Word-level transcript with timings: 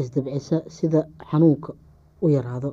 isdabcisa 0.00 0.62
sida 0.76 1.00
xanuunka 1.30 1.72
u 2.22 2.28
yaraado. 2.30 2.70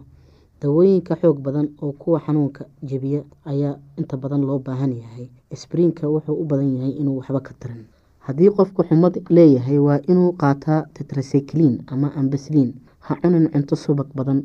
Dawooyinka 0.62 1.16
xoog 1.22 1.38
badan 1.46 1.68
oo 1.82 1.92
kuwa 2.02 2.20
xanuunka 2.26 2.66
jebiya 2.90 3.22
ayaa 3.46 3.76
inta 4.00 4.18
badan 4.18 4.42
loo 4.48 4.60
baahan 4.60 4.94
yahay. 5.02 5.30
Sbriinka 5.62 6.08
wuxuu 6.14 6.36
u 6.42 6.46
badan 6.46 6.76
yahay 6.76 6.92
inuu 7.02 7.18
waxba 7.20 7.40
ka 7.48 7.54
tarin. 7.60 7.84
Haddii 8.26 8.50
qofku 8.58 8.84
xumad 8.88 9.16
leeyahay 9.30 9.78
waa 9.78 10.00
inuu 10.08 10.32
qaataa 10.42 10.86
tetracyclin 10.94 11.84
ama 11.88 12.08
ambasliin 12.16 12.74
ha 13.00 13.16
cunin 13.22 13.50
cunto 13.54 13.76
subag 13.76 14.08
badan. 14.16 14.40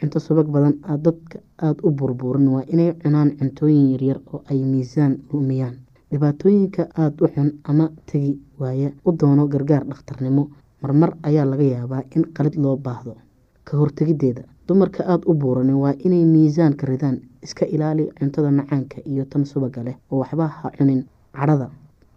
Cunto 0.00 0.20
subag 0.20 0.46
badan 0.48 0.74
dadka 1.04 1.38
aada 1.58 1.80
u 1.82 1.90
burburin. 1.90 2.48
Waa 2.48 2.64
inay 2.72 2.92
cunaan 3.02 3.36
cuntooyin 3.38 3.90
yaryar 3.92 4.20
oo 4.32 4.42
ay 4.50 4.62
miisaan 4.64 5.18
lumiyaan. 5.32 5.76
Dhibaatooyinka 6.10 6.82
aada 6.96 7.24
u 7.24 7.28
xun 7.28 7.50
ama 7.64 7.90
tegi 8.06 8.38
waaya. 8.60 8.90
U 9.04 9.12
doono 9.12 9.46
gargaar 9.48 9.84
dhakhtarnimo 9.84 10.48
marmar 10.82 11.10
ayaa 11.22 11.44
laga 11.44 11.62
yaabaa 11.64 12.02
in 12.16 12.24
qalid 12.36 12.54
loo 12.56 12.76
baahdo. 12.76 13.16
Ka 13.64 13.76
hortegideeda 13.76 14.42
dumarka 14.68 15.04
aada 15.06 15.24
u 15.26 15.34
buuranin 15.34 15.74
waa 15.76 15.94
inay 16.04 16.24
miisaanka 16.24 16.86
ridaan 16.86 17.20
iska 17.42 17.66
ilaali 17.66 18.08
cuntada 18.18 18.50
macaanka 18.50 19.00
iyo 19.06 19.24
tan 19.24 19.44
subaga 19.44 19.82
leh 19.82 19.96
oo 20.10 20.18
waxba 20.22 20.46
ha 20.48 20.70
cunin 20.78 21.04
cadhada. 21.34 21.70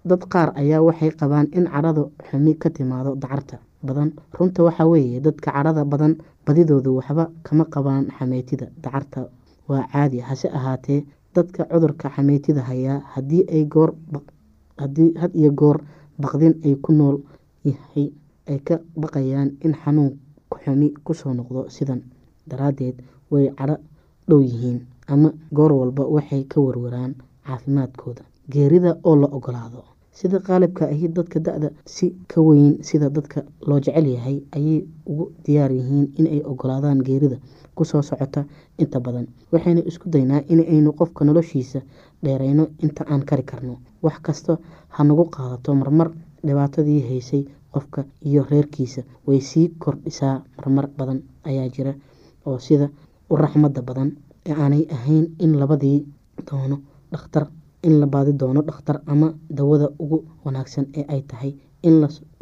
Dad 0.06 0.22
qaar 0.30 0.50
ayaa 0.56 0.82
waxay 0.82 1.12
qabaan 1.12 1.48
in 1.54 1.66
cadhada 1.66 2.04
xumi 2.30 2.54
ka 2.58 2.70
timaado 2.70 3.16
dacarta 3.16 3.60
badan. 3.84 4.14
Runta 4.34 4.64
waxaa 4.64 4.88
weeye 4.88 5.20
dadka 5.22 5.52
cadhada 5.52 5.86
badan 5.86 6.16
badidoodu 6.46 6.96
waxba 6.98 7.30
kama 7.44 7.66
qabaan 7.66 8.08
xameytida 8.18 8.68
dacarta. 8.84 9.30
Waa 9.70 9.88
caadi 9.92 10.20
hase 10.20 10.48
ahaatee 10.50 11.06
dadka 11.36 11.66
cudurka 11.72 12.10
xameytida 12.10 12.62
hayaa 12.62 13.00
haddii 13.14 13.46
ay 13.52 13.66
goor 13.66 13.94
had 14.78 15.32
iyo 15.36 15.52
goor 15.52 15.78
baqdin 16.20 16.56
ay 16.66 16.76
ku 16.82 16.92
nool 16.94 17.18
yahay 17.64 18.12
ay 18.52 18.60
ka 18.68 18.76
baqayaan 19.02 19.50
in 19.66 19.74
xanuun 19.84 20.12
xumi 20.64 20.88
ku 21.06 21.14
soo 21.14 21.34
noqdo 21.34 21.62
sidan 21.76 22.02
daraadeed 22.50 22.96
way 23.32 23.46
cadho 23.60 23.76
dhow 24.30 24.42
yihiin 24.50 24.80
ama 25.14 25.30
goor 25.58 25.72
walba 25.80 26.04
waxay 26.16 26.44
ka 26.52 26.58
warwaraan 26.66 27.14
caafimaadkooda. 27.46 28.24
Geerida 28.54 28.92
oo 29.04 29.16
la 29.16 29.28
ogolaado 29.38 29.84
sida 30.12 30.40
qaalibka 30.40 30.86
ahi 30.94 31.08
dadka 31.08 31.40
da-da 31.40 31.70
si 31.86 32.06
ka 32.28 32.42
weyn 32.42 32.84
sida 32.84 33.10
dadka 33.10 33.44
loo 33.68 33.80
jecel 33.80 34.08
yahay 34.16 34.38
ayay 34.56 34.86
ugu 35.10 35.32
diyaar 35.46 35.72
yihiin 35.72 36.08
inay 36.20 36.42
ogolaadaan 36.52 37.00
geerida 37.08 37.38
ku 37.76 37.86
soo 37.86 38.02
socota 38.02 38.46
inta 38.78 39.00
badan. 39.00 39.28
Waxaynu 39.52 39.82
isku 39.88 40.10
daynaa 40.10 40.42
inaynu 40.50 40.92
qofka 41.00 41.26
noloshiisa 41.26 41.80
dheereyno 42.24 42.68
inta 42.84 43.04
aan 43.08 43.24
kari 43.26 43.44
karno. 43.44 43.78
Wax 44.04 44.20
kasta 44.22 44.58
ha 44.90 45.04
nagu 45.04 45.26
qaadato 45.36 45.76
marmar 45.76 46.12
dhibaatadii 46.46 47.02
haysay 47.10 47.44
qofka 47.74 48.02
iyo 48.30 48.42
reerkiisa 48.52 49.02
way 49.28 49.40
sii 49.50 49.68
kordhisaa 49.84 50.36
marmar 50.58 50.88
badan 50.98 51.20
ayaa 51.50 51.70
jira 51.76 51.94
oo 52.46 52.58
sida 52.68 52.90
u 53.32 53.36
raxmada 53.44 53.82
badan 53.90 54.10
aanay 54.50 54.84
ahayn 54.96 55.26
in 55.46 55.52
labadii 55.62 55.98
doono 56.50 56.78
dhakhtar 57.12 57.46
in 57.88 58.00
la 58.02 58.06
baadi 58.14 58.34
doono 58.42 58.62
dhakhtar 58.70 58.98
ama 59.14 59.28
dawada 59.58 59.88
ugu 60.04 60.18
wanaagsan 60.46 60.86
ee 61.00 61.06
ay 61.14 61.22
tahay 61.32 61.52
in 61.88 61.96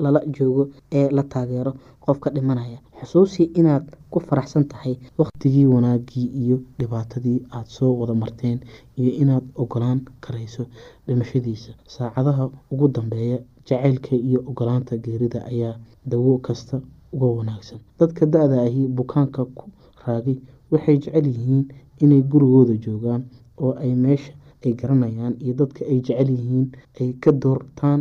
lala 0.03 0.19
joogo 0.37 0.63
ee 0.99 1.07
la 1.17 1.23
taageero 1.23 1.71
qofka 2.05 2.29
dhimanaya. 2.35 2.77
Xusuusi 2.99 3.43
inaad 3.59 3.85
ku 4.11 4.19
faraxsan 4.19 4.65
tahay 4.71 4.93
waqtigii 5.19 5.65
wanaagii 5.75 6.25
iyo 6.41 6.57
dhibaatadii 6.79 7.37
aad 7.55 7.67
soo 7.75 7.91
wada 7.99 8.13
marteen 8.23 8.57
iyo 8.99 9.11
inaad 9.23 9.45
ogolaan 9.55 9.99
karayso 10.23 10.63
dhimashadiisa. 11.07 11.71
Saacadaha 11.95 12.49
ugu 12.71 12.87
dambeeya 12.95 13.37
jacaylka 13.69 14.13
iyo 14.27 14.39
ogolaanta 14.49 14.93
geerida 15.05 15.39
ayaa 15.51 15.75
dawo 16.11 16.33
kasta 16.45 16.75
uga 17.13 17.27
wanaagsan. 17.37 17.79
Dadka 17.99 18.25
da-da 18.33 18.57
ahi 18.67 18.81
bukaanka 18.97 19.41
ku 19.57 19.65
raagay 20.05 20.37
waxay 20.71 20.97
jecel 21.03 21.25
yihiin 21.35 21.63
inay 22.03 22.21
gurigooda 22.31 22.73
joogaan 22.85 23.21
oo 23.63 23.73
ay 23.83 23.91
meesha 24.03 24.33
ay 24.65 24.73
garanayaan 24.79 25.33
iyo 25.43 25.53
dadka 25.61 25.81
ay 25.91 25.99
jecel 26.07 26.29
yihiin 26.35 26.67
ay 27.01 27.09
ka 27.23 27.31
doortaan 27.31 27.99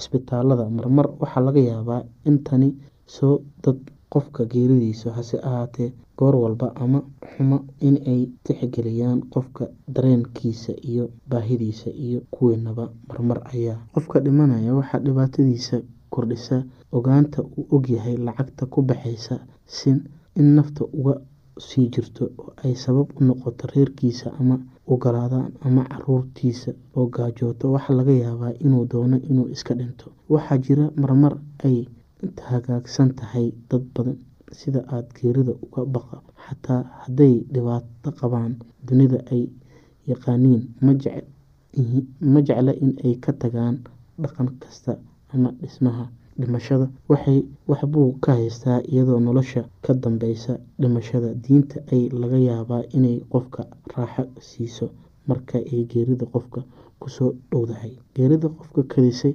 cisbitaalada 0.00 0.64
marmar 0.76 1.06
waxaa 1.20 1.42
laga 1.46 1.60
yaabaa 1.70 2.02
in 2.28 2.36
tani 2.46 2.68
soo 3.14 3.34
dad 3.64 3.78
qofka 4.12 4.44
geeridiisa 4.52 5.12
hase 5.16 5.36
ahaatee 5.48 5.92
goor 6.18 6.36
walba 6.36 6.72
ama 6.84 7.00
xumo 7.32 7.58
inay 7.88 8.20
tixgeliyaan 8.44 9.20
qofka 9.34 9.64
dareenkiisa 9.94 10.72
iyo 10.90 11.04
baahidiisa 11.30 11.90
iyo 12.06 12.20
kuweenaba 12.30 12.84
marmar 13.08 13.38
ayaa 13.54 13.78
qofka 13.94 14.20
dhimanaya. 14.24 14.74
Waxaa 14.74 14.98
dhibaatadiisa 15.06 15.76
kordhisa 16.10 16.56
ogaanta 16.92 17.42
uu 17.42 17.66
ogyahay 17.76 18.16
lacagta 18.16 18.66
ku 18.66 18.82
baxaysa 18.82 19.38
in 19.86 20.46
nafta 20.56 20.84
uga 20.84 21.14
sii 21.58 21.88
jirto 21.94 22.24
oo 22.38 22.52
ay 22.64 22.74
sabab 22.74 23.08
u 23.20 23.24
noqoto 23.24 23.66
reerkiisa 23.74 24.32
ama 24.40 24.56
ogolaadaan 24.86 25.52
ama 25.66 25.84
caruurtiisa 25.92 26.72
oo 26.96 27.06
gaajooto. 27.06 27.72
Waxaa 27.72 27.94
laga 27.98 28.12
yaabaa 28.12 28.52
inuu 28.64 28.84
doono 28.90 29.16
inuu 29.30 29.48
iska 29.54 29.74
dhinto. 29.74 30.06
Waxaa 30.28 30.58
jira 30.58 30.90
marmar 30.96 31.34
ay 31.64 31.86
hagaagsan 32.50 33.14
tahay 33.18 33.46
dad 33.70 33.84
badan 33.94 34.18
sida 34.52 34.80
aada 34.94 35.08
geerida 35.18 35.52
uga 35.64 35.82
baqa. 35.94 36.16
Xataa 36.46 36.82
hadday 37.02 37.34
dhibaato 37.52 38.08
qabaan 38.20 38.52
dunida 38.86 39.18
ay 39.32 39.42
yaqaaniin 40.10 40.62
ma 42.32 42.40
jecla 42.42 42.72
in 42.84 42.92
ay 43.04 43.14
ka 43.24 43.32
tagaan 43.32 43.76
dhaqan 44.22 44.48
kasta 44.62 44.92
ama 45.32 45.50
dhismaha 45.60 46.04
dhimashada. 46.40 46.86
Waxbuu 47.68 48.18
ka 48.24 48.32
haystaa 48.34 48.80
iyadoo 48.92 49.20
nolosha 49.20 49.62
ka 49.84 49.92
dambeysa 49.94 50.58
dhimashada. 50.80 51.34
Diinta 51.34 51.80
ay 51.92 52.08
laga 52.20 52.38
yaabaa 52.38 52.82
inay 52.96 53.20
qofka 53.32 53.62
raaxo 53.96 54.24
siiso 54.40 54.86
marka 55.28 55.58
ay 55.58 55.84
geerida 55.92 56.26
qofka 56.26 56.60
ku 57.00 57.08
soo 57.08 57.32
dhowdahay. 57.50 57.92
Geerida 58.14 58.48
qofka 58.48 58.82
kadisay 58.92 59.34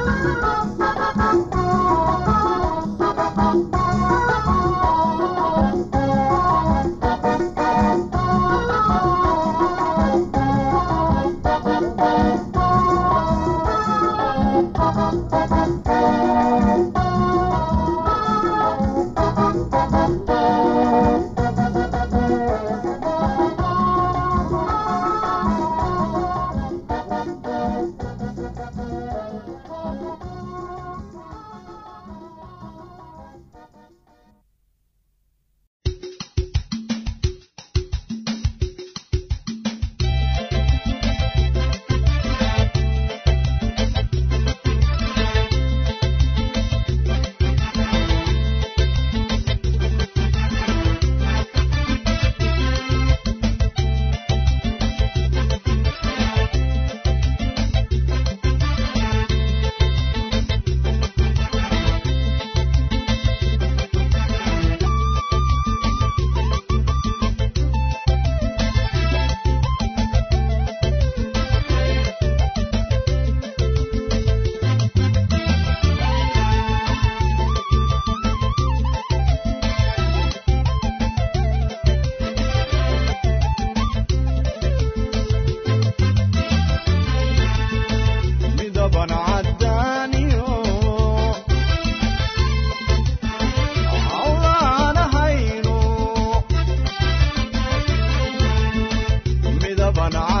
taban 99.93 100.40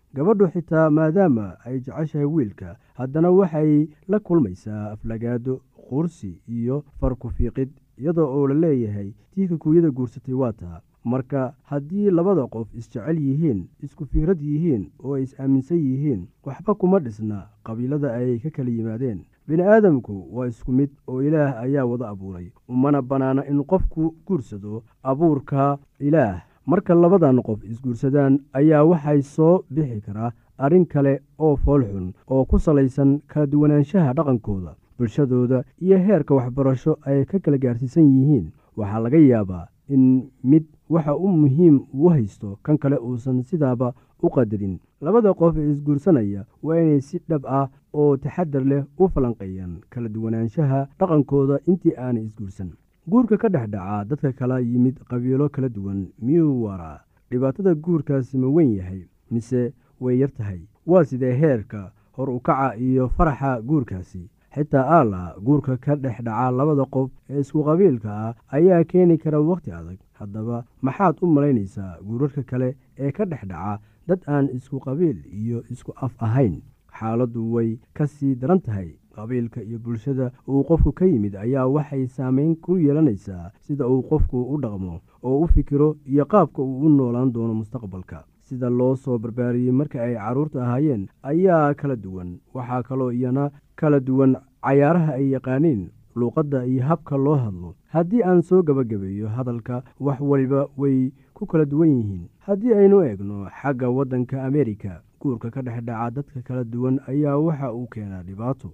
gabadhu 0.13 0.47
xitaa 0.53 0.89
maadaama 0.89 1.57
ay 1.65 1.79
jeceshahay 1.79 2.25
wiilka 2.25 2.75
haddana 2.93 3.31
waxay 3.31 3.87
la 4.07 4.19
kulmaysaa 4.19 4.91
aflagaado 4.91 5.61
qursi 5.89 6.41
iyo 6.47 6.83
farku 6.99 7.29
fiiqid 7.29 7.69
iyadoo 7.97 8.27
oo 8.35 8.47
la 8.47 8.53
leeyahay 8.55 9.09
tii 9.31 9.47
kikuuyada 9.47 9.91
guursatay 9.91 10.33
waa 10.33 10.53
taa. 10.53 10.81
Marka 11.03 11.53
haddii 11.63 12.09
labada 12.11 12.47
qof 12.47 12.67
isjecel 12.75 13.17
yihiin 13.19 13.67
isku 13.83 14.05
fikrad 14.05 14.41
yihiin 14.41 14.91
oo 15.03 15.13
ay 15.15 15.23
is-aaminsan 15.23 15.77
yihiin 15.77 16.27
waxba 16.45 16.75
kuma 16.75 16.99
dhisna 16.99 17.47
qabiilada 17.63 18.13
ay 18.13 18.39
ka 18.39 18.49
kala 18.49 18.69
yimaadeen. 18.69 19.19
Bini 19.47 19.63
aadamku 19.63 20.27
waa 20.37 20.47
isku 20.47 20.71
mid 20.71 20.89
oo 21.07 21.21
ilaah 21.23 21.57
ayaa 21.63 21.85
wada 21.85 22.09
abuuray 22.09 22.51
umana 22.69 23.01
bannaana 23.01 23.45
in 23.49 23.63
qofku 23.63 24.15
guursado 24.27 24.83
abuurka 25.03 25.77
ilaah 25.99 26.41
marka 26.65 26.93
labadan 26.95 27.41
qof 27.47 27.63
isguursadaan 27.63 28.39
ayaa 28.59 28.83
waxay 28.85 29.21
soo 29.21 29.63
bixi 29.73 30.01
karaa 30.05 30.31
arrin 30.57 30.85
kale 30.85 31.13
oo 31.39 31.55
foolxun 31.55 32.13
oo 32.33 32.45
ku 32.45 32.59
salaysan 32.59 33.19
kala 33.27 33.45
duwanaanshaha 33.51 34.13
dhaqankooda 34.17 34.75
bulshadooda 34.97 35.63
iyo 35.81 35.97
heerka 36.05 36.35
waxbarasho 36.35 36.97
ay 37.05 37.25
ka 37.25 37.39
kala 37.39 37.57
gaarsiisan 37.57 38.05
yihiin. 38.15 38.45
Waxaa 38.77 38.99
laga 39.05 39.17
yaabaa 39.17 39.65
in 39.89 40.29
mid 40.43 40.63
waxa 40.89 41.15
u 41.15 41.27
muhiim 41.27 41.75
uu 41.93 42.09
haysto 42.09 42.59
kan 42.63 42.77
kale 42.77 42.97
uusan 42.97 43.41
sidaaba 43.43 43.93
u 44.21 44.29
qadarin. 44.29 44.79
Labada 45.01 45.33
qof 45.33 45.57
ee 45.57 45.71
isguursanaya 45.71 46.45
waa 46.63 46.77
inay 46.81 47.01
si 47.01 47.17
dhab 47.29 47.43
ah 47.45 47.67
oo 47.93 48.17
taxadar 48.17 48.63
leh 48.71 48.83
u 49.01 49.07
falanqeeyaan 49.13 49.73
kala 49.89 50.09
duwanaanshaha 50.09 50.79
dhaqankooda 50.99 51.59
intii 51.67 51.95
aanay 51.97 52.23
isguursan 52.29 52.69
guurka 53.07 53.37
ka 53.37 53.49
dhex 53.49 53.69
dhaca 53.69 54.05
dadka 54.09 54.31
kala 54.33 54.59
yimid 54.61 54.99
qabiilo 55.09 55.49
kala 55.49 55.69
duwan 55.69 56.07
miyuu 56.21 56.63
waraa? 56.63 56.99
Dhibaatada 57.31 57.73
guurkaasi 57.75 58.37
ma 58.37 58.47
weyn 58.47 58.75
yahay 58.75 59.07
mise 59.31 59.73
way 59.99 60.17
yar 60.19 60.29
tahay? 60.33 60.61
Waa 60.85 61.03
sidee 61.03 61.33
heerka 61.41 61.91
hor 62.17 62.29
u 62.29 62.39
kaca 62.39 62.75
iyo 62.77 63.07
faraxa 63.09 63.61
guurkaasi? 63.61 64.29
Xitaa 64.55 64.83
aala 64.97 65.35
guurka 65.43 65.77
ka 65.77 65.95
dhex 65.95 66.21
dhaca 66.23 66.51
labada 66.51 66.85
qof 66.85 67.09
ee 67.29 67.39
isku 67.39 67.63
qabiilka 67.63 68.09
ah 68.11 68.35
ayaa 68.51 68.83
keeni 68.83 69.17
kara 69.17 69.39
wakhti 69.41 69.71
adag. 69.71 69.99
Haddaba 70.19 70.65
maxaad 70.81 71.15
u 71.21 71.27
malaynaysaa 71.27 71.97
guurarka 72.03 72.43
kale 72.43 72.75
ee 72.97 73.11
ka 73.11 73.25
dhex 73.25 73.45
dhaca 73.47 73.79
dad 74.07 74.19
aan 74.27 74.49
isku 74.53 74.79
qabiil 74.79 75.17
iyo 75.31 75.63
isku 75.71 75.91
af 75.95 76.13
ahayn? 76.19 76.61
Xaaladdu 76.99 77.53
way 77.53 77.79
ka 77.93 78.05
sii 78.07 78.35
daran 78.35 78.59
tahay 78.61 78.89
qabiilka 79.15 79.61
iyo 79.63 79.79
bulshada 79.79 80.31
uu 80.47 80.63
qofku 80.63 80.91
ka 80.91 81.05
yimid 81.05 81.35
ayaa 81.35 81.67
waxay 81.67 82.07
saameyn 82.07 82.55
ku 82.55 82.77
yeelanaysaa 82.77 83.51
sida 83.59 83.87
uu 83.87 84.01
qofku 84.09 84.37
u 84.53 84.57
dhaqmo 84.61 84.99
oo 85.23 85.39
u 85.43 85.47
fikiro 85.47 85.95
iyo 86.05 86.25
qaabka 86.25 86.61
uu 86.61 86.79
u 86.85 86.89
noolaan 86.89 87.31
doono 87.33 87.53
mustaqbalka. 87.53 88.23
Sida 88.51 88.69
loo 88.69 88.95
soo 88.95 89.17
barbaariyey 89.19 89.71
marka 89.71 90.03
ay 90.03 90.15
carruurta 90.15 90.63
ahaayeen 90.63 91.07
ayaa 91.23 91.73
kala 91.73 91.95
duwan. 91.95 92.39
Waxaa 92.53 92.83
kaloo 92.83 93.11
iyana 93.11 93.51
kala 93.75 93.99
duwan 93.99 94.35
cayaaraha 94.65 95.13
ay 95.13 95.29
yaqaaniin 95.31 95.87
luuqadda 96.15 96.65
iyo 96.65 96.83
habka 96.83 97.17
loo 97.17 97.35
hadlo. 97.35 97.75
Haddii 97.93 98.23
aan 98.23 98.41
soo 98.41 98.61
gebagabeeyo 98.63 99.27
hadalka 99.27 99.83
wax 99.99 100.19
waliba 100.21 100.67
way 100.77 101.11
ku 101.33 101.45
kala 101.45 101.65
duwan 101.65 101.89
yihiin. 101.89 102.27
Haddii 102.39 102.73
aynu 102.73 103.01
eegno 103.03 103.47
xagga 103.61 103.89
waddanka 103.89 104.43
amerika 104.43 105.01
guurka 105.21 105.49
ka 105.51 105.61
dhex 105.61 105.79
dhaca 105.85 106.11
dadka 106.11 106.41
kala 106.41 106.63
duwan 106.63 106.99
ayaa 107.07 107.37
waxa 107.37 107.73
uu 107.73 107.87
keenaa 107.87 108.23
dhibaato 108.23 108.73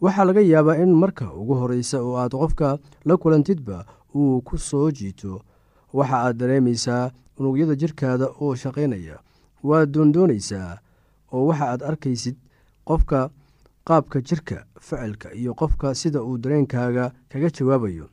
waxaa 0.00 0.24
laga 0.28 0.40
yaabaa 0.52 0.76
in 0.82 0.92
marka 1.02 1.26
ugu 1.40 1.54
horreysa 1.60 1.98
oo 2.02 2.16
aad 2.22 2.32
qofka 2.42 2.78
la 3.08 3.14
kulantidba 3.16 3.76
uu 4.14 4.40
ku 4.46 4.58
soo 4.58 4.90
jiito 4.98 5.40
waxa 5.92 6.16
aad 6.26 6.36
dareemaysaa 6.40 7.10
unugyada 7.38 7.74
jirkaada 7.80 8.26
oo 8.40 8.54
shaqaynaya. 8.62 9.16
Waad 9.68 9.88
doondoonaysaa 9.94 10.78
oo 11.32 11.46
waxa 11.48 11.64
aad 11.72 11.82
arkaysid 11.90 12.36
qofka 12.88 13.30
qaabka 13.88 14.20
jirka 14.28 14.56
ficilka 14.80 15.28
iyo 15.34 15.54
qofka 15.54 15.94
sida 15.94 16.22
uu 16.22 16.38
dareenkaaga 16.38 17.12
kaga 17.30 17.48
jawaabayo. 17.56 18.06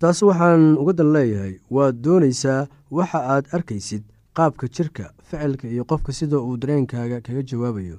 Taas 0.00 0.22
waxaan 0.22 0.78
uga 0.80 0.92
dan 0.98 1.12
leeyahay 1.12 1.54
waad 1.70 1.94
doonaysaa 2.04 2.66
waxa 2.90 3.18
aad 3.34 3.44
arkaysid 3.56 4.02
qaabka 4.36 4.66
jirka 4.68 5.04
ficilka 5.28 5.68
iyo 5.68 5.84
qofka 5.84 6.12
sida 6.12 6.38
uu 6.40 6.56
dareenkaaga 6.56 7.20
kaga 7.20 7.42
jawaabayo 7.42 7.98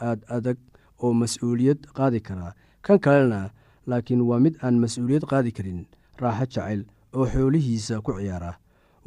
aad 0.00 0.20
adag 0.28 0.58
oo 1.02 1.12
mas'uuliyad 1.12 1.80
qaadi 1.96 2.20
kara. 2.20 2.52
Kan 2.82 2.98
kalena 2.98 3.50
laakiin 3.86 4.20
waa 4.28 4.40
mid 4.40 4.54
aan 4.62 4.78
mas'uuliyad 4.82 5.24
qaadi 5.30 5.52
karin 5.52 5.86
raaxo 6.20 6.46
jacayl 6.46 6.80
oo 7.14 7.26
xoolihiisa 7.26 8.00
ku 8.02 8.12
ciyaara. 8.18 8.52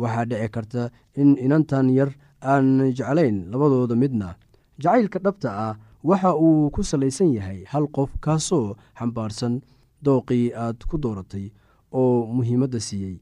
Waxaa 0.01 0.25
dhici 0.25 0.49
karta 0.49 0.89
in 1.15 1.38
inantan 1.38 1.89
yar 1.89 2.12
aan 2.41 2.91
jeclayn 2.97 3.51
labadooda 3.51 3.95
midna. 3.95 4.36
Jacaylka 4.82 5.19
dhabta 5.19 5.49
ah 5.67 5.73
waxa 6.04 6.32
uu 6.36 6.69
ku 6.73 6.82
salaysan 6.84 7.34
yahay 7.38 7.63
hal 7.71 7.86
qof 7.95 8.10
kaasoo 8.19 8.75
xambaarsan 8.99 9.62
dooqii 10.06 10.54
aad 10.63 10.77
ku 10.89 10.97
dooratay 10.97 11.51
oo 11.91 12.25
muhiimadda 12.36 12.80
siiyey. 12.80 13.17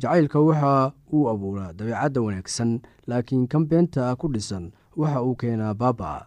Jacaylka 0.00 0.40
waxa 0.40 0.92
uu 1.12 1.28
abuuraa 1.32 1.72
dabeecadda 1.76 2.20
wanaagsan 2.22 2.80
laakiin 3.10 3.44
kan 3.50 3.66
beenta 3.68 4.14
ku 4.16 4.26
dhisan 4.32 4.72
waxa 4.96 5.20
uu 5.26 5.34
keenaa 5.40 5.74
baaba 5.74 6.26